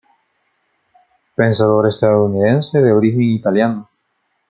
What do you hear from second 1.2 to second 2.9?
Pensador estadounidense,